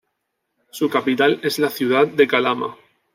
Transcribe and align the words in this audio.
Su 0.71 0.89
capital 0.89 1.39
es 1.43 1.59
la 1.59 1.69
ciudad 1.69 2.07
de 2.07 2.27
Calama. 2.27 2.75